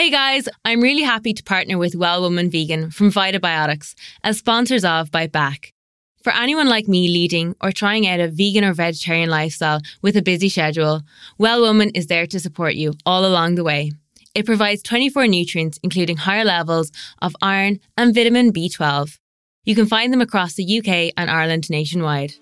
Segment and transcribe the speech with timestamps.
[0.00, 4.82] Hey guys, I'm really happy to partner with Well Woman Vegan from Vitabiotics as sponsors
[4.82, 5.74] of Bite Back.
[6.22, 10.22] For anyone like me leading or trying out a vegan or vegetarian lifestyle with a
[10.22, 11.02] busy schedule,
[11.36, 13.92] Well Woman is there to support you all along the way.
[14.34, 16.90] It provides 24 nutrients, including higher levels
[17.20, 19.18] of iron and vitamin B12.
[19.66, 22.32] You can find them across the UK and Ireland nationwide.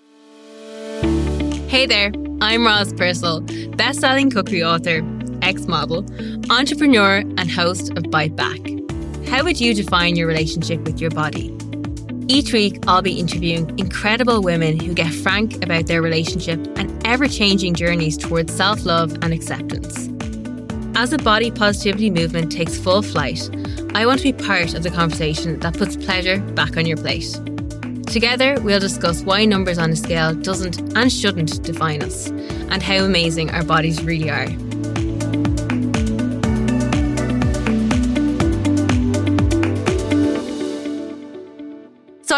[1.67, 3.41] Hey there, I'm Roz Purcell,
[3.75, 5.01] best-selling cookery author,
[5.49, 6.05] ex-model,
[6.51, 8.59] entrepreneur, and host of Bite Back.
[9.27, 11.55] How would you define your relationship with your body?
[12.27, 17.27] Each week, I'll be interviewing incredible women who get frank about their relationship and ever
[17.27, 20.07] changing journeys towards self love and acceptance.
[20.95, 23.49] As the body positivity movement takes full flight,
[23.95, 27.39] I want to be part of the conversation that puts pleasure back on your plate.
[28.05, 33.03] Together, we'll discuss why numbers on a scale doesn't and shouldn't define us, and how
[33.03, 34.47] amazing our bodies really are.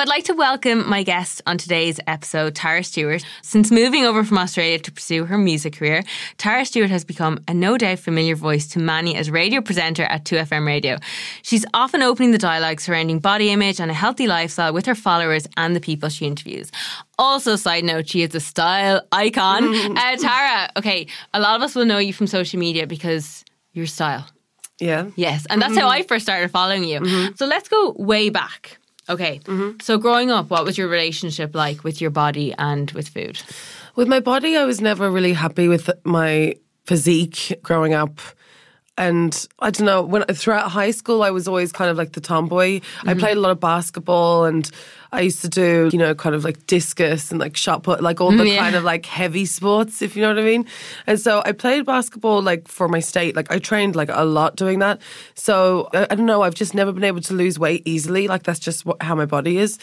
[0.02, 3.24] I'd like to welcome my guest on today's episode, Tara Stewart.
[3.44, 6.04] Since moving over from Australia to pursue her music career,
[6.38, 10.26] Tara Stewart has become a no doubt familiar voice to many as radio presenter at
[10.26, 10.98] 2FM Radio.
[11.44, 15.46] She's often opening the dialogue surrounding body image and a healthy lifestyle with her followers
[15.56, 16.72] and the people she interviews.
[17.20, 19.64] Also, side note, she is a style icon.
[19.98, 23.86] uh, Tara, okay, a lot of us will know you from social media because your
[23.86, 24.28] style.
[24.80, 25.12] Yeah.
[25.16, 27.36] Yes, and that's how I first started following you.
[27.36, 28.80] So let's go way back.
[29.12, 29.80] Okay, mm-hmm.
[29.82, 33.42] so growing up, what was your relationship like with your body and with food?
[33.98, 38.22] With my body, I was never really happy with my physique growing up.
[38.98, 42.22] And I don't know, when throughout high school, I was always kind of like the
[42.22, 42.66] tomboy.
[42.66, 43.20] I mm-hmm.
[43.20, 44.70] played a lot of basketball and
[45.14, 48.22] I used to do, you know, kind of like discus and like shot put, like
[48.22, 48.60] all the mm, Yeah.
[48.60, 50.66] kind of like heavy sports, if you know what I mean.
[51.08, 53.36] And so I played basketball like for my state.
[53.36, 55.02] Like I trained like a lot doing that.
[55.36, 58.28] So I, I don't know, I've just never been able to lose weight easily.
[58.28, 59.80] Like that's just what, how my body is.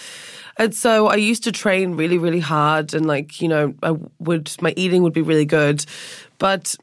[0.59, 4.51] And so I used to train really, really hard and like, you know, I would,
[4.61, 5.85] my eating would be really good.
[6.39, 6.75] But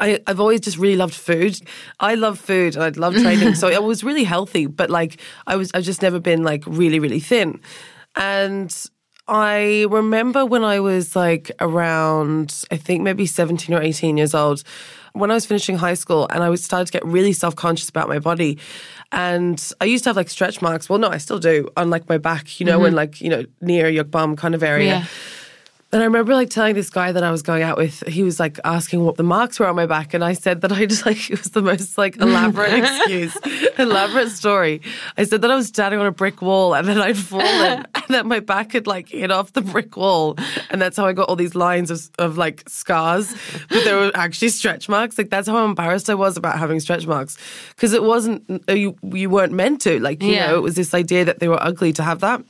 [0.00, 1.60] I, I've always just really loved food.
[2.00, 3.54] I love food and I love training.
[3.54, 6.98] so I was really healthy, but like I was, I've just never been like really,
[6.98, 7.60] really thin.
[8.14, 8.74] And
[9.28, 14.62] I remember when I was like around, I think maybe 17 or 18 years old,
[15.12, 17.88] when I was finishing high school and I was started to get really self conscious
[17.88, 18.58] about my body.
[19.12, 20.88] And I used to have like stretch marks.
[20.88, 22.96] Well, no, I still do on like my back, you know, and mm-hmm.
[22.96, 24.98] like, you know, near your bum kind of area.
[24.98, 25.06] Yeah.
[25.92, 28.40] And I remember like telling this guy that I was going out with, he was
[28.40, 30.14] like asking what the marks were on my back.
[30.14, 33.36] And I said that I just like, it was the most like elaborate excuse,
[33.78, 34.82] elaborate story.
[35.16, 38.04] I said that I was standing on a brick wall and then I'd fallen and
[38.08, 40.36] that my back had like hit off the brick wall.
[40.70, 43.32] And that's how I got all these lines of, of like scars,
[43.68, 45.16] but they were actually stretch marks.
[45.16, 47.38] Like that's how embarrassed I was about having stretch marks
[47.70, 50.00] because it wasn't, uh, you, you weren't meant to.
[50.00, 50.48] Like, you Yeah.
[50.48, 52.42] know, it was this idea that they were ugly to have that.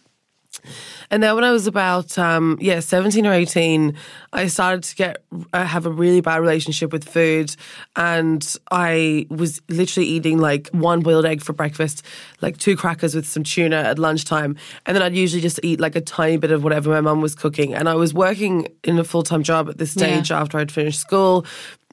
[1.10, 3.97] And then when I was about um, yeah seventeen or eighteen,
[4.32, 7.54] I started to get uh, have a really bad relationship with food,
[7.94, 12.05] and I was literally eating like one boiled egg for breakfast,
[12.41, 15.97] like two crackers with some tuna at lunchtime, and then I'd usually just eat like
[15.97, 17.75] a tiny bit of whatever my mum was cooking.
[17.75, 21.00] And I was working in a full time job at this stage after I'd finished
[21.00, 21.47] school.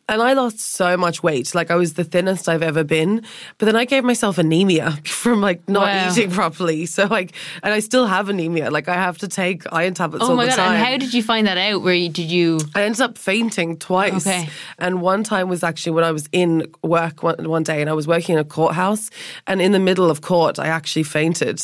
[0.09, 1.55] And I lost so much weight.
[1.55, 3.23] Like I was the thinnest I've ever been.
[3.57, 6.11] But then I gave myself anemia from like not Wow.
[6.11, 6.85] eating properly.
[6.85, 7.31] So like,
[7.63, 8.69] and I still have anemia.
[8.69, 10.55] Like I have to take iron tablets Oh my god!
[10.57, 10.73] time.
[10.75, 11.81] And how did you find that out?
[11.83, 12.59] Where you, did you?
[12.75, 14.27] I ended up fainting twice.
[14.27, 14.49] Okay.
[14.77, 17.93] And one time was actually when I was in work one, one day and I
[17.93, 19.09] was working in a courthouse.
[19.47, 21.61] And in the middle of court, I actually fainted.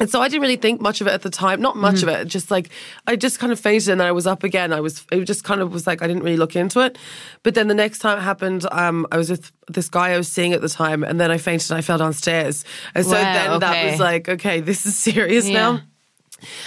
[0.00, 1.60] And so I didn't really think much of it at the time.
[1.60, 2.22] Not much of Mm-hmm.
[2.22, 2.28] it.
[2.28, 2.70] Just like
[3.06, 4.72] I just kind of fainted and then I was up again.
[4.72, 6.96] I was it just kind of was like I didn't really look into it.
[7.42, 10.26] But then the next time it happened, um, I was with this guy I was
[10.28, 12.64] seeing at the time, and then I fainted and I fell downstairs.
[12.94, 15.52] And so Wow, then that was like, okay, this is serious Yeah.
[15.54, 15.80] now.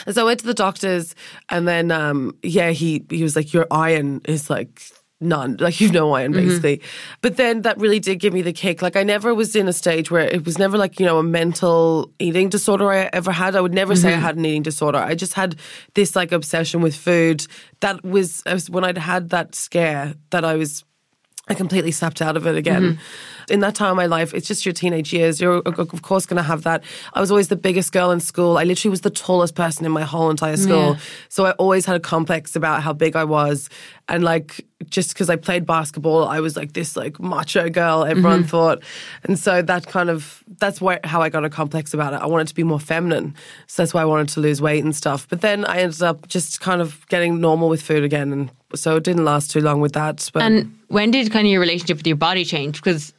[0.05, 1.15] And so I went to the doctors,
[1.49, 4.81] and then um, yeah, he he was like, "Your iron is like
[5.23, 6.47] none, like you've no iron, mm-hmm.
[6.47, 6.81] basically."
[7.21, 8.81] But then that really did give me the kick.
[8.81, 11.23] Like I never was in a stage where it was never like you know a
[11.23, 13.55] mental eating disorder I ever had.
[13.55, 14.21] I would never say I mm-hmm.
[14.21, 14.99] had an eating disorder.
[14.99, 15.55] I just had
[15.95, 17.45] this like obsession with food.
[17.79, 20.83] That was, was when I'd had that scare that I was
[21.49, 22.83] I completely snapped out of it again.
[22.83, 23.53] Mm-hmm.
[23.53, 25.41] In that time of my life, it's just your teenage years.
[25.41, 26.85] You're, of course, going to have that.
[27.13, 28.57] I was always the biggest girl in school.
[28.57, 30.93] I literally was the tallest person in my whole entire school.
[30.93, 30.99] Yeah.
[31.27, 33.69] So I always had a complex about how big I was.
[34.07, 38.39] And like, just because I played basketball, I was like this like macho girl, everyone
[38.39, 38.47] mm-hmm.
[38.47, 38.83] thought.
[39.23, 42.21] And so that kind of, that's where, how I got a complex about it.
[42.21, 43.35] I wanted to be more feminine.
[43.67, 45.27] So that's why I wanted to lose weight and stuff.
[45.27, 48.31] But then I ended up just kind of getting normal with food again.
[48.31, 50.29] And so it didn't last too long with that.
[50.33, 52.77] But And when did kind of your relationship with your body change?
[52.81, 53.13] Because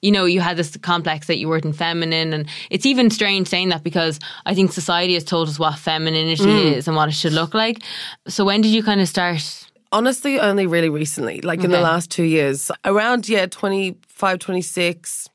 [0.00, 2.32] you know, you had this complex that you weren't feminine.
[2.32, 6.44] And it's even strange saying that because I think society has told us what femininity
[6.44, 6.76] Mm.
[6.76, 7.82] is and what it should look like.
[8.28, 9.42] So when did you kind of start?
[9.90, 15.28] Honestly, only really recently, like in the last two years, around yeah, 25, 26.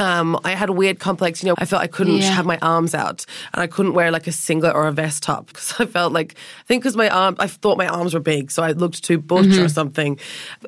[0.00, 1.54] Um, I had a weird complex, you know.
[1.58, 2.30] I felt I couldn't Yeah.
[2.32, 5.46] have my arms out, and I couldn't wear like a singlet or a vest top
[5.48, 8.50] because I felt like I think because my arm, I thought my arms were big,
[8.50, 9.64] so I looked too butch Mm-hmm.
[9.64, 10.18] or something.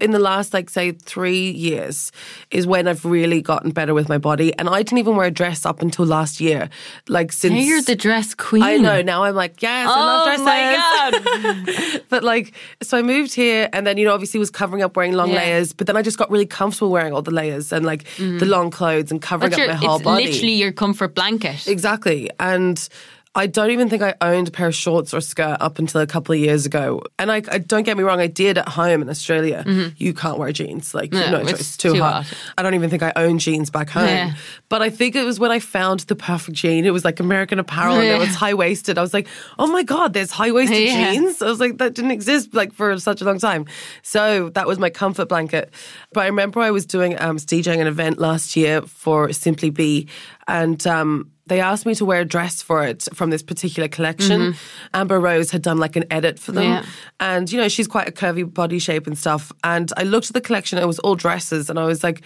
[0.01, 2.13] In the last like say three years
[2.51, 5.31] is when I've really gotten better with my body, and I didn't even wear a
[5.31, 6.69] dress up until last year.
[7.09, 8.63] Like since Now you're the dress queen.
[8.63, 10.45] I know now I'm like yes, I love Oh dresses.
[10.45, 12.03] my god!
[12.11, 12.53] but like,
[12.83, 15.37] so I moved here, and then you know, obviously, was covering up wearing long Yeah.
[15.37, 15.73] layers.
[15.73, 18.71] But then I just got really comfortable wearing all the layers and like the long
[18.71, 20.25] clothes and covering That's up your, my whole it's body.
[20.27, 21.67] literally your comfort blanket.
[21.67, 22.89] exactly, and.
[23.35, 26.07] I don't even think I owned a pair of shorts or skirt up until a
[26.07, 27.01] couple of years ago.
[27.19, 29.65] And I, I don't get me wrong, I did at home in Australia.
[29.97, 31.33] You can't wear jeans, like Mm-hmm.
[31.33, 32.25] No, no, it's too, too hot.
[32.27, 32.35] hot.
[32.59, 34.07] I don't even think I owned jeans back home.
[34.07, 34.35] Yeah.
[34.69, 36.85] But I think it was when I found the perfect jean.
[36.85, 38.99] It was like American Apparel, and it was high waisted.
[38.99, 41.13] I was like, oh my god, there's high waisted Yeah.
[41.15, 41.41] jeans.
[41.41, 43.65] I was like, that didn't exist like for such a long time.
[44.03, 45.73] So that was my comfort blanket.
[46.13, 50.09] But I remember I was doing um, DJing an event last year for Simply Be,
[50.47, 54.41] and um, they asked me to wear a dress for it from this particular collection.
[54.41, 54.95] Mm-hmm.
[54.95, 56.85] Amber Rose had done like an edit for them, Yeah.
[57.21, 59.53] and you know she's quite a curvy body shape and stuff.
[59.63, 62.23] And I looked at the collection; it was all dresses, and I was like.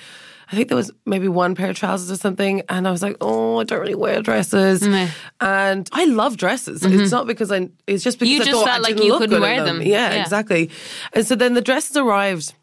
[0.48, 3.16] I think there was maybe one pair of trousers or something, and I was like,
[3.20, 5.08] "Oh, I don't really wear dresses." Meh.
[5.40, 6.84] And I love dresses.
[6.84, 7.10] It's mm-hmm.
[7.10, 7.68] not because I.
[7.88, 9.82] It's just because You I just thought felt I like you couldn't wear them.
[9.82, 10.22] Yeah, Yeah.
[10.22, 10.70] exactly.
[11.14, 12.54] And so then the dresses arrived.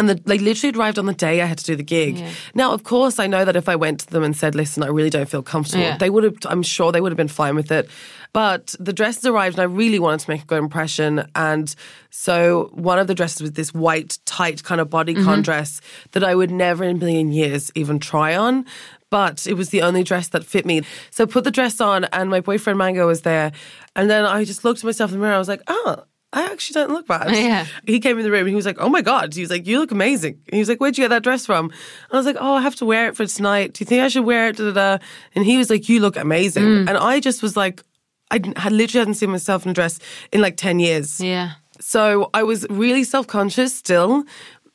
[0.00, 2.18] And the, they literally arrived on the day I had to do the gig.
[2.18, 2.30] Yeah.
[2.54, 4.86] Now, of course, I know that if I went to them and said, "Listen, I
[4.86, 5.98] really don't feel comfortable," Yeah.
[5.98, 6.36] they would have.
[6.46, 7.88] I'm sure they would have been fine with it.
[8.32, 11.28] But the dresses arrived, and I really wanted to make a good impression.
[11.34, 11.74] And
[12.10, 15.42] so one of the dresses was this white, tight kind of bodycon mm-hmm.
[15.42, 15.80] dress
[16.12, 18.64] that I would never in a million years even try on.
[19.10, 20.82] But it was the only dress that fit me.
[21.10, 23.50] So I put the dress on, and my boyfriend Mango was there.
[23.96, 25.34] And then I just looked at myself in the mirror.
[25.34, 27.34] I was like, oh, I actually don't look bad.
[27.34, 27.66] Yeah.
[27.86, 29.34] He came in the room and he was like, oh my God.
[29.34, 30.34] He was like, you look amazing.
[30.46, 31.66] And he was like, where'd you get that dress from?
[31.66, 33.72] And I was like, oh, I have to wear it for tonight.
[33.74, 34.56] Do you think I should wear it?
[34.56, 35.04] Da, da, da.
[35.34, 36.62] And he was like, you look amazing.
[36.62, 36.88] Mm.
[36.88, 37.82] And I just was like,
[38.30, 39.98] I had literally hadn't seen myself in a dress
[40.30, 41.20] in like 10 years.
[41.20, 41.52] Yeah.
[41.80, 44.24] So I was really self conscious still.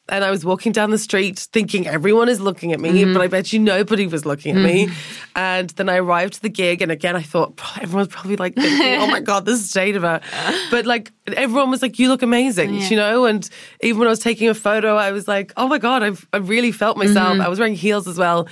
[0.08, 3.14] And I was walking down the street thinking everyone is looking at me, Mm-hmm.
[3.14, 4.90] but I bet you nobody was looking at me.
[5.36, 8.54] And then I arrived to the gig, and again, I thought "Oh, everyone's probably like
[8.56, 10.22] thinking, oh my God, this is state of her.
[10.70, 12.90] But like everyone was like, you look amazing, Yeah.
[12.90, 13.26] you know?
[13.26, 13.50] And
[13.82, 16.38] even when I was taking a photo, I was like, oh my God, I've, I
[16.38, 17.34] really felt myself.
[17.34, 17.42] Mm-hmm.
[17.42, 18.48] I was wearing heels as well.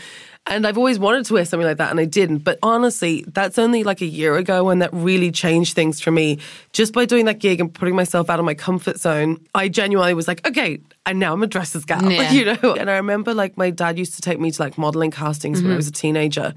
[0.46, 2.40] And I've always wanted to wear something like that, and I didn't.
[2.40, 6.40] But honestly, that's only like a year ago when that really changed things for me.
[6.74, 10.14] Just by doing that gig and putting myself out of my comfort zone, I genuinely
[10.14, 12.30] was like, okay, and now I'm a dresses gal, Yeah.
[12.34, 12.76] you know.
[12.76, 15.68] And I remember like my dad used to take me to like modeling castings Mm-hmm.
[15.68, 16.54] when I was a teenager.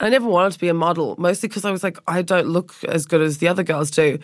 [0.00, 2.46] And I never wanted to be a model, mostly because I was like, I don't
[2.48, 4.20] look as good as the other girls do.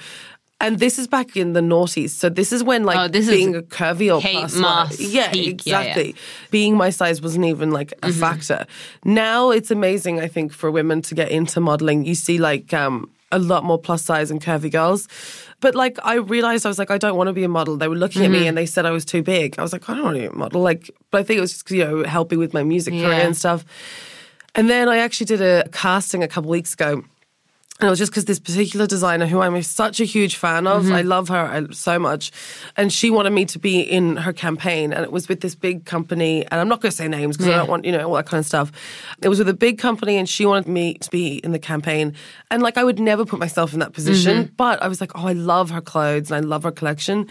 [0.63, 2.11] And this is back in the noughties.
[2.11, 5.31] So this is when like Oh, this is being a curvy or plus size- Yeah,
[5.33, 5.65] peak.
[5.65, 5.81] Yeah, yeah.
[5.81, 6.15] exactly.
[6.51, 8.21] Being my size wasn't even like a Mm-hmm.
[8.21, 8.67] factor.
[9.05, 12.05] Now it's amazing, I think, for women to get into modeling.
[12.05, 15.09] You see like um a lot more plus size and curvy girls.
[15.61, 17.77] But like I realized I was like, I don't want to be a model.
[17.79, 18.35] They were looking Mm-hmm.
[18.35, 19.59] at me and they said I was too big.
[19.59, 20.61] I was like, I don't want to be a model.
[20.61, 23.35] Like, but I think it was just you know helping with my music career and
[23.37, 23.65] stuff.
[24.55, 27.03] And then I actually did a casting a couple weeks ago.
[27.81, 30.85] And it was just because this particular designer, who I'm such a huge fan of,
[30.85, 30.93] Mm-hmm.
[30.95, 31.37] I love her
[31.69, 32.31] I- so much,
[32.77, 35.85] and she wanted me to be in her campaign, and it was with this big
[35.87, 38.15] company, and I'm not going to say names because I don't want you know all
[38.17, 38.71] that kind of stuff.
[39.23, 42.15] It was with a big company, and she wanted me to be in the campaign,
[42.51, 44.55] and like I would never put myself in that position, Mm-hmm.
[44.57, 47.27] but I was like, oh, I love her clothes and I love her collection,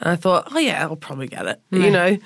[0.00, 2.18] and I thought, oh yeah, I'll probably get it, you know.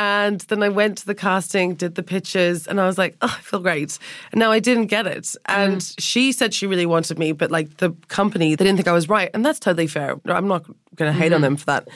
[0.00, 3.36] And then I went to the casting, did the pictures, and I was like, oh,
[3.38, 3.98] I feel great.
[4.32, 5.36] And now I didn't get it.
[5.44, 5.94] And mm.
[5.98, 9.10] she said she really wanted me, but like the company, they didn't think I was
[9.10, 9.28] right.
[9.34, 10.18] And that's totally fair.
[10.24, 10.64] I'm not
[10.94, 11.42] going to hate on mm-hmm.
[11.42, 11.88] them for that.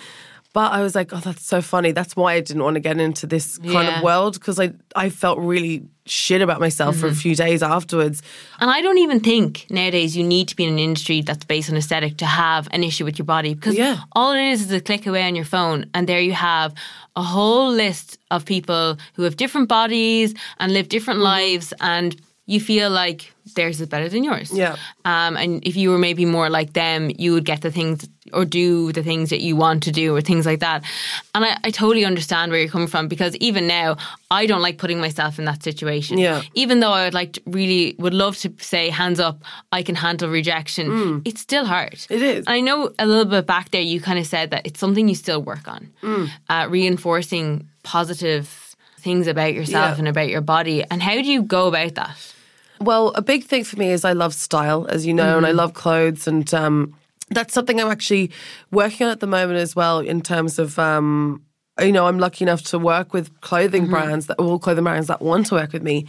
[0.54, 1.90] But I was like, oh, that's so funny.
[1.92, 3.98] That's why I didn't want to get into this kind Yeah.
[3.98, 8.22] of world because I, I felt really shit about myself for a few days afterwards.
[8.60, 11.70] And I don't even think nowadays you need to be in an industry that's based
[11.70, 13.96] on aesthetic to have an issue with your body because Yeah.
[14.12, 16.72] all it is is a click away on your phone, and there you have
[17.16, 21.52] a whole list of people who have different bodies and live different Mm-hmm.
[21.52, 22.14] lives, and
[22.46, 24.50] you feel like theirs is better than yours.
[24.52, 24.76] Yeah.
[25.04, 28.44] Um, and if you were maybe more like them, you would get the things or
[28.44, 30.82] do the things that you want to do or things like that.
[31.34, 33.96] And I, I totally understand where you're coming from because even now,
[34.30, 36.18] I don't like putting myself in that situation.
[36.18, 36.42] Yeah.
[36.54, 39.42] Even though I would like to really would love to say hands up,
[39.72, 41.22] I can handle rejection.
[41.24, 41.92] It's still hard.
[41.94, 42.10] Mm.
[42.16, 42.44] It is.
[42.46, 45.14] I know a little bit back there, you kind of said that it's something you
[45.14, 46.28] still work on, Mm.
[46.48, 49.98] uh, reinforcing positive things about yourself Yeah.
[49.98, 50.82] and about your body.
[50.90, 52.16] And how do you go about that?
[52.84, 55.50] Well, a big thing for me is I love style, as you know, and I
[55.50, 55.56] Mm-hmm.
[55.56, 56.94] love clothes, and um,
[57.30, 58.30] that's something I'm actually
[58.70, 60.00] working on at the moment as well.
[60.00, 61.42] In terms of, um,
[61.80, 63.90] you know, I'm lucky enough to work with clothing Mm-hmm.
[63.90, 66.06] brands that all clothing brands that want to work with me,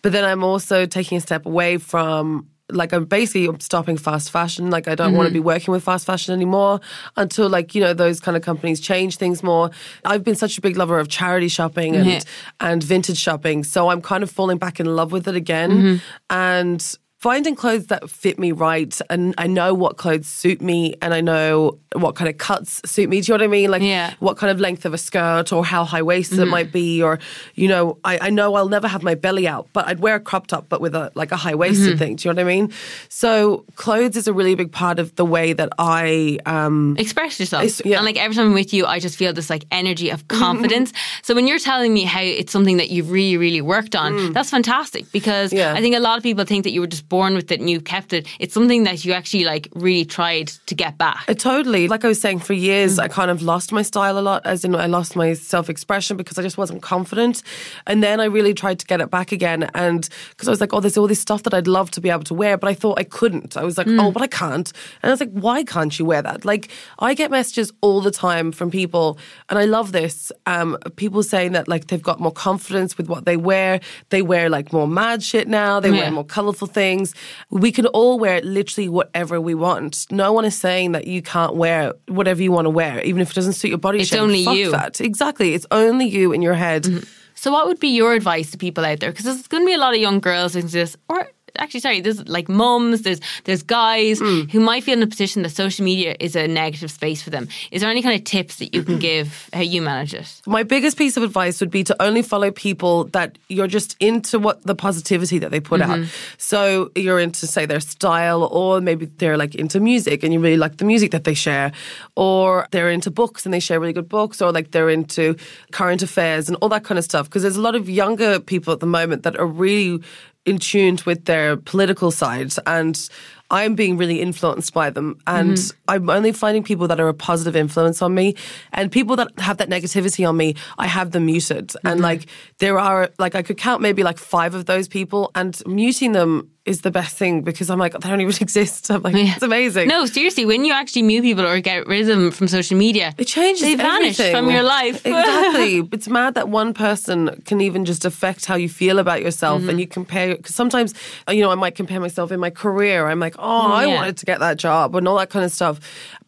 [0.00, 2.48] but then I'm also taking a step away from.
[2.70, 4.70] Like I'm basically stopping fast fashion.
[4.70, 5.34] Like I don't want to Mm-hmm.
[5.34, 6.80] be working with fast fashion anymore
[7.16, 9.70] until like you know those kind of companies change things more.
[10.04, 12.20] I've been such a big lover of charity shopping and Yeah.
[12.60, 13.62] and vintage shopping.
[13.64, 15.96] So I'm kind of falling back in love with it again Mm-hmm.
[16.30, 16.94] and
[17.26, 18.94] finding clothes that fit me right.
[19.10, 23.08] And I know what clothes suit me and I know what kind of cuts suit
[23.08, 23.20] me.
[23.20, 23.70] Do you know what I mean?
[23.70, 24.14] Like Yeah.
[24.20, 27.02] what kind of length of a skirt or how high waisted it might be.
[27.02, 27.18] Or,
[27.54, 30.20] you know, I, I know I'll never have my belly out, but I'd wear a
[30.20, 32.14] crop top, but with a like a high waisted thing.
[32.16, 32.72] Do you know what I mean?
[33.08, 37.84] So clothes is a really big part of the way that I um Express yourself.
[37.84, 37.96] Yeah.
[37.96, 40.92] And like every time I'm with you, I just feel this like energy of confidence.
[41.22, 44.50] so when you're telling me how it's something that you've really, really worked on, that's
[44.50, 45.58] fantastic because Mm.
[45.58, 45.74] Yeah.
[45.74, 47.68] I think a lot of people think that you were just born with it and
[47.70, 48.26] you kept it.
[48.38, 51.24] It's something that you actually like really tried to get back.
[51.28, 51.88] Uh, totally.
[51.88, 54.64] Like I was saying, for years, I kind of lost my style a lot, as
[54.64, 57.42] in I lost my self expression because I just wasn't confident.
[57.86, 59.70] And then I really tried to get it back again.
[59.74, 62.10] And because I was like, oh, there's all this stuff that I'd love to be
[62.10, 63.56] able to wear, but I thought I couldn't.
[63.56, 64.72] I was like, oh, but I can't.
[65.02, 66.44] And I was like, why can't you wear that?
[66.44, 66.68] Like,
[66.98, 69.18] I get messages all the time from people,
[69.48, 70.30] and I love this.
[70.46, 73.80] Um, people saying that like they've got more confidence with what they wear.
[74.10, 75.80] They wear like more mad shit now.
[75.80, 76.00] They Yeah.
[76.02, 77.05] wear more colorful things.
[77.50, 80.06] We can all wear literally whatever we want.
[80.10, 83.30] No one is saying that you can't wear whatever you want to wear, even if
[83.30, 84.16] it doesn't suit your body It's shape.
[84.16, 84.70] It's only Fuck you.
[84.70, 85.00] That.
[85.00, 85.54] Exactly.
[85.54, 86.84] It's only you in your head.
[86.84, 87.04] Mm-hmm.
[87.34, 89.10] So, what would be your advice to people out there?
[89.10, 91.80] Because there's going to be a lot of young girls listening to this, or actually,
[91.80, 94.42] sorry, there's like mums, there's there's guys hmm.
[94.42, 97.48] who might feel in a position that social media is a negative space for them.
[97.70, 100.40] Is there any kind of tips that you can give how you manage it?
[100.46, 104.38] My biggest piece of advice would be to only follow people that you're just into
[104.38, 105.98] what the positivity that they put out.
[105.98, 106.10] Mm-hmm.
[106.38, 110.56] So you're into, say, their style, or maybe they're like into music and you really
[110.56, 111.72] like the music that they share,
[112.14, 115.36] or they're into books and they share really good books, or like they're into
[115.72, 117.26] current affairs and all that kind of stuff.
[117.26, 120.02] Because there's a lot of younger people at the moment that are really
[120.46, 123.08] in tune with their political sides and
[123.50, 125.18] I'm being really influenced by them.
[125.26, 125.78] And mm-hmm.
[125.88, 128.34] I'm only finding people that are a positive influence on me.
[128.72, 131.72] And people that have that negativity on me I have them muted.
[131.84, 132.02] And mm-hmm.
[132.02, 132.26] like
[132.58, 136.50] there are like I could count maybe like five of those people and muting them
[136.66, 139.34] is the best thing because I'm like they don't even exist I'm like yeah.
[139.34, 142.48] it's amazing No, seriously, when you actually mute people or get rid of them from
[142.48, 143.62] social media, It changes.
[143.62, 144.96] They vanish from your life.
[145.12, 145.88] exactly.
[145.96, 149.70] It's mad that one person can even just affect how you feel about yourself, Mm-hmm.
[149.70, 150.36] and you compare.
[150.36, 150.92] Because sometimes,
[151.28, 153.06] uh, you know, I might compare myself in my career.
[153.08, 153.94] I'm like, oh, I Mm, yeah.
[153.98, 155.76] wanted to get that job and all that kind of stuff.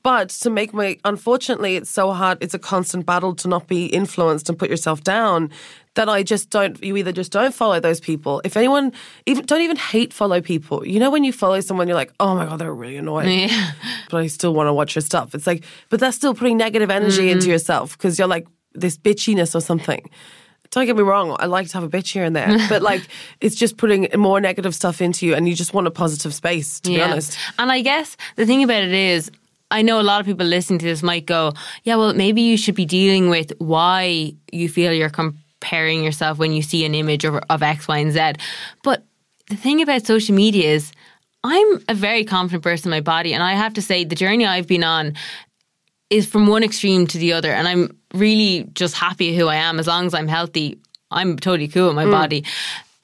[0.02, 2.38] But to make my, unfortunately, it's so hard.
[2.40, 5.50] It's a constant battle to not be influenced and put yourself down.
[5.95, 6.81] That I just don't.
[6.83, 8.40] You either just don't follow those people.
[8.45, 8.93] If anyone,
[9.26, 10.87] even don't even hate follow people.
[10.87, 13.73] You know, when you follow someone, you're like, oh my god, they're really annoying Yeah.
[14.11, 15.35] but I still want to watch your stuff.
[15.35, 17.31] It's like, but that's still putting negative energy mm-hmm.
[17.31, 20.09] into yourself because you're like this bitchiness or something.
[20.71, 23.02] Don't get me wrong, I like to have a bitch here and there, but like
[23.40, 26.81] it's just putting more negative stuff into you and you just want a positive space,
[26.81, 27.38] to be honest.
[27.59, 29.31] And I guess the thing about it is,
[29.71, 31.53] I know a lot of people listening to this might go,
[31.85, 36.53] yeah, well, maybe you should be dealing with why you feel you're comparing yourself when
[36.53, 38.33] you see an image of, of X, Y, and Z.
[38.83, 39.05] But
[39.51, 40.93] the thing about social media is,
[41.45, 44.47] I'm a very confident person in my body, and I have to say, the journey
[44.47, 45.15] I've been on
[46.11, 49.79] is from one extreme to the other, and I'm really just happy who I am.
[49.79, 50.79] As long as I'm healthy,
[51.11, 52.11] I'm totally cool with my mm.
[52.11, 52.45] body.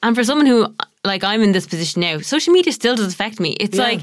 [0.02, 3.40] And for someone who, like, I'm in this position now, social media still does affect
[3.40, 3.52] me.
[3.60, 3.84] It's Yeah.
[3.84, 4.00] like,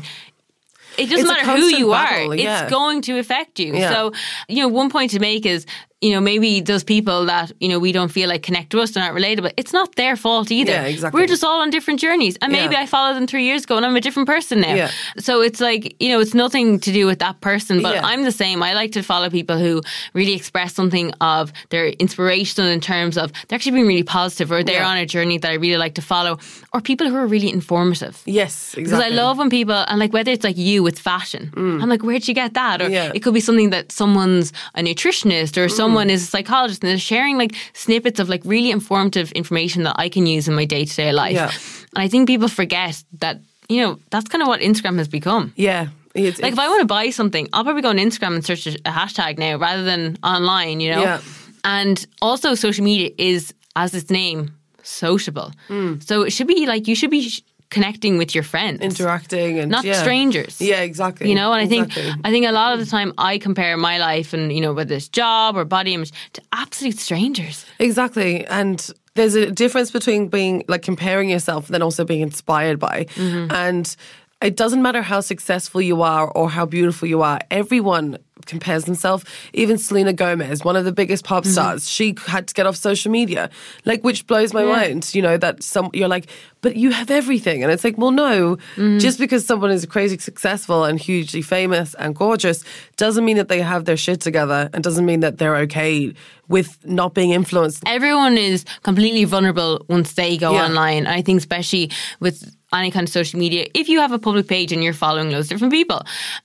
[1.01, 2.63] it doesn't It's matter who you battle, are, yeah.
[2.63, 3.73] it's going to affect you.
[3.73, 3.91] Yeah.
[3.91, 4.11] So,
[4.47, 5.65] you know, one point to make is,
[6.01, 8.91] you know, maybe those people that, you know, we don't feel like connect to us,
[8.91, 9.51] they're not relatable.
[9.57, 10.71] It's not their fault either.
[10.71, 11.21] Yeah, exactly.
[11.21, 12.37] We're just all on different journeys.
[12.41, 12.81] And maybe Yeah.
[12.81, 14.73] I followed them three years ago and I'm a different person now.
[14.73, 14.91] Yeah.
[15.19, 18.05] So it's like, you know, it's nothing to do with that person, but Yeah.
[18.05, 18.63] I'm the same.
[18.63, 19.81] I like to follow people who
[20.13, 24.63] really express something of they're inspirational in terms of they're actually being really positive or
[24.63, 26.39] they're on a journey that I really like to follow
[26.73, 28.21] or people who are really informative.
[28.25, 28.83] Yes, exactly.
[28.83, 28.99] Because.
[29.01, 32.27] I love when people, and like whether it's like you with fashion, I'm like, where'd
[32.27, 32.81] you get that?
[32.81, 33.11] Or Mm.
[33.11, 33.15] Mm.
[33.15, 36.97] it could be something that someone's a nutritionist or someone is a psychologist and they're
[36.97, 40.85] sharing like snippets of like really informative information that I can use in my day
[40.85, 41.33] to day life.
[41.33, 41.51] Yeah.
[41.95, 45.53] And I think people forget that, you know, that's kind of what Instagram has become.
[45.55, 45.87] Yeah.
[46.13, 48.67] It's, Like if I want to buy something, I'll probably go on Instagram and search
[48.67, 51.01] a hashtag now rather than online, you know?
[51.01, 51.21] Yeah.
[51.63, 54.51] And also social media is, as its name,
[54.83, 55.51] sociable.
[55.67, 55.99] Hmm.
[55.99, 57.31] So it should be like you should be
[57.71, 59.93] connecting with your friends, interacting and not yeah.
[59.93, 60.61] strangers.
[60.61, 61.27] Yeah, exactly.
[61.29, 63.97] You know, and I think I think a lot of the time I compare my
[63.97, 67.65] life and you know whether it's job or body image to absolute strangers.
[67.79, 68.45] Exactly.
[68.45, 73.05] And there's a difference between being like comparing yourself and then also being inspired by.
[73.15, 73.51] Mm-hmm.
[73.51, 73.95] And
[74.41, 79.23] it doesn't matter how successful you are or how beautiful you are, everyone compares themselves.
[79.53, 81.51] Even Selena Gomez, one of the biggest pop Mm-hmm.
[81.51, 83.49] stars, she had to get off social media,
[83.85, 86.27] like, which blows my mind, you know, that some, you're like,
[86.61, 87.63] but you have everything.
[87.63, 88.99] And it's like, well, no, Mm-hmm.
[88.99, 92.63] just because someone is crazy successful and hugely famous and gorgeous
[92.97, 96.13] doesn't mean that they have their shit together and doesn't mean that they're okay
[96.47, 100.65] with not being influenced Everyone is completely vulnerable once they go Yeah.
[100.65, 101.07] online.
[101.07, 104.71] I think especially with any kind of social media, if you have a public page
[104.71, 106.03] and you're following loads of different people,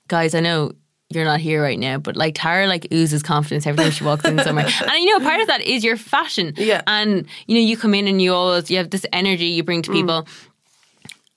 [0.08, 0.72] guys, I know.
[1.10, 4.24] You're not here right now, but like Tara, like oozes confidence every time she walks
[4.24, 6.52] in somewhere, and you know part of that is your fashion.
[6.56, 6.82] Yeah.
[6.86, 9.82] and you know you come in and you always you have this energy you bring
[9.82, 9.94] to mm.
[9.94, 10.26] people.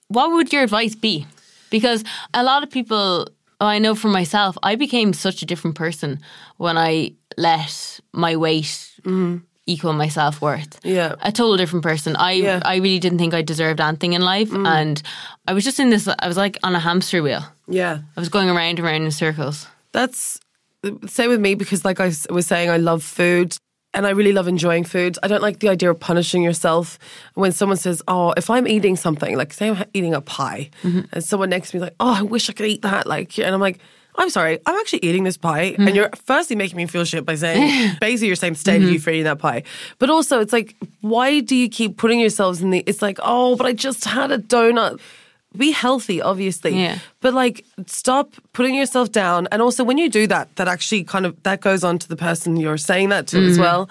[0.07, 1.27] what would your advice be?
[1.69, 3.27] Because a lot of people,
[3.61, 6.19] oh, I know for myself, I became such a different person
[6.57, 9.37] when I let my weight mm-hmm.
[9.67, 10.79] equal my self worth.
[10.83, 11.13] Yeah.
[11.21, 12.15] a total different person.
[12.15, 12.59] I Yeah.
[12.65, 14.67] I really didn't think I deserved anything in life, mm.
[14.67, 14.99] and
[15.47, 16.07] I was just in this.
[16.07, 17.43] I was like on a hamster wheel.
[17.69, 17.99] Yeah.
[18.15, 19.67] I was going around and around in circles.
[19.91, 20.39] That's
[21.07, 23.57] same with me because, like I was saying, I love food
[23.93, 25.17] and I really love enjoying food.
[25.23, 26.99] I don't like the idea of punishing yourself.
[27.33, 31.01] When someone says, "Oh, if I'm eating something, like say I'm eating a pie," mm-hmm.
[31.11, 33.37] and someone next to me is like, "Oh, I wish I could eat that," like,
[33.39, 33.79] and I'm like.
[34.15, 35.95] I'm sorry, I'm actually eating this pie, and mm-hmm.
[35.95, 38.97] you're firstly making me feel shit by saying, basically, you're saying, stay you mm-hmm.
[38.97, 39.63] for eating that pie.
[39.97, 43.55] But also, it's like, why do you keep putting yourselves in the, it's like, oh,
[43.55, 44.99] but I just had a donut.
[45.57, 46.79] Be healthy, obviously.
[46.79, 46.99] Yeah.
[47.21, 49.47] But like, stop putting yourself down.
[49.51, 52.15] And also, when you do that, that actually kind of that goes on to the
[52.15, 53.61] person you're saying that to as Mm-hmm.
[53.61, 53.89] well.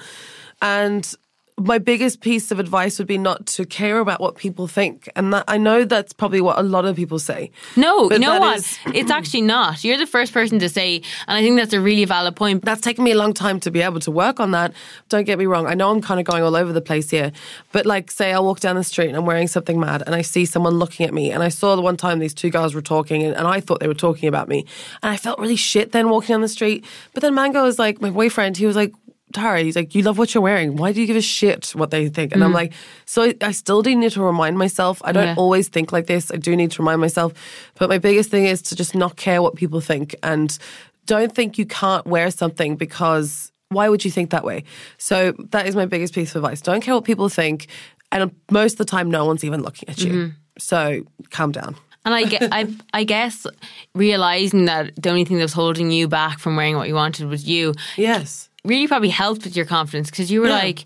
[0.62, 1.12] And
[1.58, 5.08] my biggest piece of advice would be not to care about what people think.
[5.16, 7.50] And that, I know that's probably what a lot of people say.
[7.76, 8.58] No, you know what?
[8.58, 9.82] is- it's actually not.
[9.84, 10.96] You're the first person to say,
[11.26, 12.64] and I think that's a really valid point.
[12.64, 14.72] That's taken me a long time to be able to work on that.
[15.08, 15.66] Don't get me wrong.
[15.66, 17.32] I know I'm kind of going all over the place here,
[17.72, 20.22] but like, say I walk down the street and I'm wearing something mad and I
[20.22, 21.30] see someone looking at me.
[21.32, 23.80] And I saw the one time these two girls were talking and, and I thought
[23.80, 24.64] they were talking about me.
[25.02, 26.84] And I felt really shit then walking down the street.
[27.14, 28.92] But then Mango was like, my boyfriend, he was like,
[29.32, 30.76] Tara, he's like, you love what you're wearing.
[30.76, 32.32] Why do you give a shit what they think?
[32.32, 32.54] And I'm mm.
[32.54, 32.73] like,
[33.04, 35.02] so I, I still do need to remind myself.
[35.04, 35.34] I don't Yeah.
[35.36, 36.30] always think like this.
[36.30, 37.32] I do need to remind myself.
[37.75, 40.56] But my biggest thing is to just not care what people think and
[41.06, 44.64] don't think you can't wear something because why would you think that way?
[44.97, 46.60] So that is my biggest piece of advice.
[46.62, 47.67] Don't care what people think.
[48.10, 50.12] And most of the time, no one's even looking at you.
[50.12, 50.28] Mm-hmm.
[50.58, 51.76] So calm down.
[52.04, 53.47] And I, ge- I, I guess
[53.95, 57.28] realizing that the only thing that was holding you back from wearing what you wanted
[57.28, 58.48] was you Yes.
[58.69, 60.54] Really probably helped with your confidence because you were Yeah.
[60.67, 60.85] like,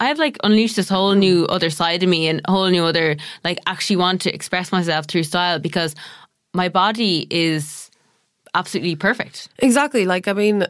[0.00, 3.16] I've like unleashed this whole new other side of me and a whole new other
[3.44, 5.94] like actually want to express myself through style because
[6.54, 7.90] my body is
[8.54, 9.48] absolutely perfect.
[9.58, 10.04] Exactly.
[10.06, 10.66] Like, I mean,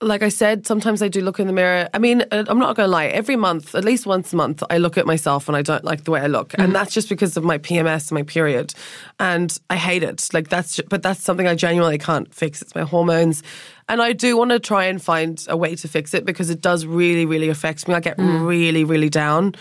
[0.00, 1.88] like I said, sometimes I do look in the mirror.
[1.94, 3.06] I mean, uh, I'm not going to lie.
[3.06, 6.04] Every month, at least once a month, I look at myself and I don't like
[6.04, 8.74] the way I look, and that's just because of my PMS, and my period,
[9.18, 10.28] and I hate it.
[10.34, 12.60] Like that's, but that's something I genuinely can't fix.
[12.60, 13.42] It's my hormones,
[13.88, 16.60] and I do want to try and find a way to fix it because it
[16.60, 17.94] does really, really affect me.
[17.94, 18.46] I get mm.
[18.46, 19.54] really, really down.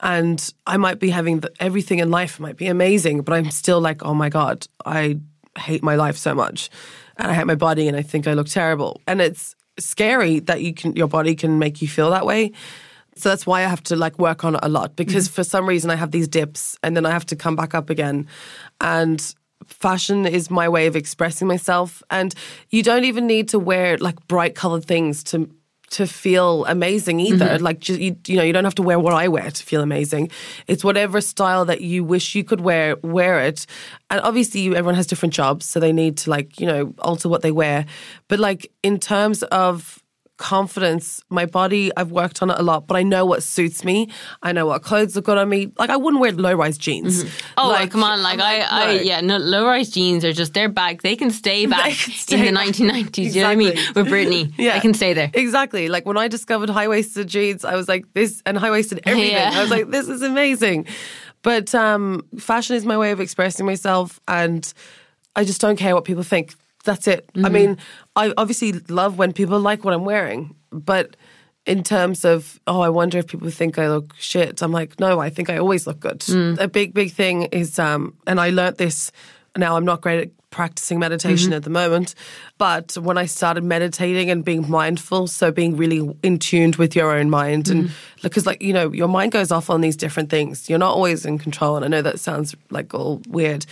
[0.00, 3.80] And I might be having the, everything in life might be amazing, but I'm still
[3.80, 5.18] like, oh my God, I
[5.58, 6.70] hate my life so much.
[7.16, 9.00] And I hate my body and I think I look terrible.
[9.06, 12.52] And it's scary that you can your body can make you feel that way.
[13.16, 15.32] So that's why I have to like work on it a lot because mm.
[15.32, 17.88] for some reason I have these dips and then I have to come back up
[17.88, 18.26] again.
[18.80, 19.34] And
[19.66, 22.34] fashion is my way of expressing myself and
[22.70, 25.50] you don't even need to wear like bright colored things to
[25.88, 27.46] to feel amazing either.
[27.46, 27.64] Mm-hmm.
[27.64, 29.82] Like ju- you, you know, you don't have to wear what I wear to feel
[29.82, 30.30] amazing.
[30.66, 33.66] It's whatever style that you wish you could wear, wear it.
[34.10, 37.28] And obviously, you, everyone has different jobs, so they need to like you know alter
[37.28, 37.86] what they wear.
[38.28, 40.02] But like in terms of
[40.36, 44.08] confidence, my body, I've worked on it a lot, but I know what suits me.
[44.42, 45.72] I know what clothes look good on me.
[45.78, 47.24] Like I wouldn't wear low rise jeans.
[47.56, 48.22] Oh, Like, come on!
[48.22, 51.02] Like, I'm I, I, yeah, no, low rise jeans are just they're back.
[51.02, 52.68] They can stay back can stay in the back.
[52.68, 53.34] 1990s.
[53.34, 53.72] You know what I mean?
[53.72, 54.02] Exactly.
[54.02, 55.30] With Britney, they can stay there.
[55.32, 55.88] Exactly.
[55.88, 59.32] Like when I discovered high waisted jeans, I was like, this, and high waisted everything.
[59.32, 59.52] Yeah.
[59.54, 60.86] I was like, this is amazing.
[61.42, 64.72] But um, fashion is my way of expressing myself, and
[65.36, 66.54] I just don't care what people think.
[66.84, 67.26] That's it.
[67.34, 67.46] Mm-hmm.
[67.46, 67.78] I mean,
[68.16, 71.16] I obviously love when people like what I'm wearing, but
[71.66, 75.20] in terms of, oh, I wonder if people think I look shit, I'm like, no,
[75.20, 76.20] I think I always look good.
[76.20, 76.58] Mm.
[76.58, 79.12] A big, big thing is, um, and I learnt this
[79.58, 82.14] now I'm not great at practicing meditation at the moment.
[82.58, 87.12] But when I started meditating and being mindful, so being really in tuned with your
[87.12, 87.90] own mind, and
[88.22, 90.68] because, like, you know, your mind goes off on these different things.
[90.70, 91.76] You're not always in control.
[91.76, 93.66] And I know that sounds like all weird.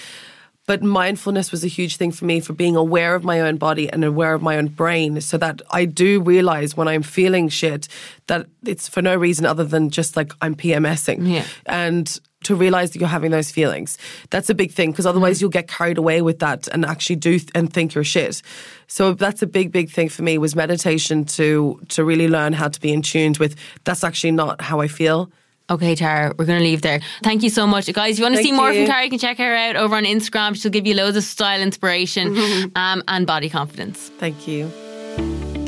[0.67, 3.91] But mindfulness was a huge thing for me for being aware of my own body
[3.91, 7.87] and aware of my own brain so that I do realize when I'm feeling shit
[8.29, 11.29] that it's for no reason other than just like I'm PMSing.
[11.31, 11.45] Yeah.
[11.67, 13.99] And to realize that you're having those feelings.
[14.31, 15.45] That's a big thing because otherwise mm-hmm.
[15.45, 18.43] you'll get carried away with that and actually do th- and think you're shit.
[18.87, 22.69] So that's a big, big thing for me was meditation to to really learn how
[22.69, 25.31] to be in tuned with that's actually not how I feel.
[25.71, 27.01] Okay, Tara, we're going to leave there.
[27.23, 27.91] Thank you so much.
[27.93, 28.85] Guys, if you want to Thank see more you.
[28.85, 30.55] from Tara, you can check her out over on Instagram.
[30.61, 32.37] She'll give you loads of style inspiration
[32.77, 34.11] um, and body confidence.
[34.19, 34.69] Thank you.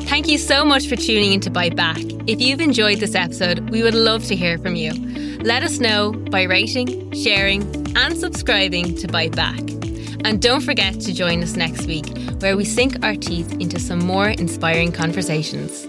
[0.07, 1.99] Thank you so much for tuning in to Bite Back.
[2.27, 4.93] If you've enjoyed this episode, we would love to hear from you.
[5.43, 7.63] Let us know by rating, sharing,
[7.97, 9.61] and subscribing to Bite Back.
[10.25, 12.07] And don't forget to join us next week,
[12.41, 15.87] where we sink our teeth into some more inspiring conversations.